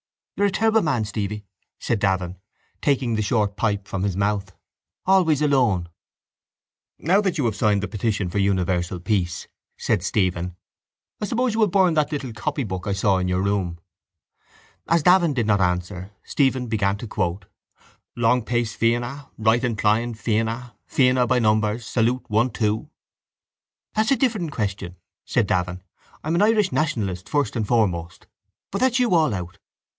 —You're 0.35 0.47
a 0.47 0.51
terrible 0.51 0.81
man, 0.81 1.05
Stevie, 1.05 1.45
said 1.79 1.99
Davin, 2.01 2.37
taking 2.81 3.13
the 3.13 3.21
short 3.21 3.55
pipe 3.55 3.87
from 3.87 4.01
his 4.01 4.17
mouth, 4.17 4.51
always 5.05 5.39
alone. 5.43 5.89
—Now 6.97 7.21
that 7.21 7.37
you 7.37 7.45
have 7.45 7.55
signed 7.55 7.83
the 7.83 7.87
petition 7.87 8.27
for 8.27 8.39
universal 8.39 8.99
peace, 8.99 9.47
said 9.77 10.01
Stephen, 10.01 10.55
I 11.21 11.25
suppose 11.25 11.53
you 11.53 11.59
will 11.59 11.67
burn 11.67 11.93
that 11.93 12.11
little 12.11 12.33
copybook 12.33 12.87
I 12.87 12.93
saw 12.93 13.19
in 13.19 13.27
your 13.27 13.43
room. 13.43 13.79
As 14.87 15.03
Davin 15.03 15.35
did 15.35 15.45
not 15.45 15.61
answer, 15.61 16.09
Stephen 16.23 16.65
began 16.65 16.97
to 16.97 17.05
quote: 17.07 17.45
—Long 18.15 18.43
pace, 18.43 18.73
fianna! 18.73 19.29
Right 19.37 19.63
incline, 19.63 20.15
fianna! 20.15 20.73
Fianna, 20.87 21.27
by 21.27 21.37
numbers, 21.37 21.85
salute, 21.85 22.23
one, 22.27 22.49
two! 22.49 22.89
—That's 23.93 24.09
a 24.09 24.15
different 24.15 24.51
question, 24.51 24.95
said 25.25 25.47
Davin. 25.47 25.81
I'm 26.23 26.33
an 26.33 26.41
Irish 26.41 26.71
nationalist, 26.71 27.29
first 27.29 27.55
and 27.55 27.67
foremost. 27.67 28.25
But 28.71 28.79
that's 28.81 28.97
you 28.97 29.13
all 29.13 29.35
out. 29.35 29.59